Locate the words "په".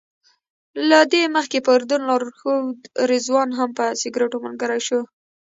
1.65-1.71, 3.77-3.85